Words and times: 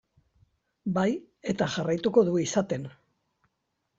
Bai, 0.95 1.03
eta 1.53 1.67
jarraituko 1.75 2.25
du 2.29 2.35
izaten. 2.47 2.87